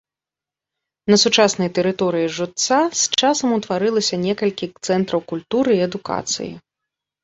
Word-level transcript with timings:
На 1.13 1.17
сучаснай 1.23 1.69
тэрыторыі 1.81 2.33
жудца 2.39 2.79
з 3.03 3.23
часам 3.23 3.49
утварылася 3.61 4.15
некалькі 4.27 4.75
цэнтраў 4.91 5.27
культуры 5.31 5.71
і 5.81 5.91
адукацыі. 5.93 6.53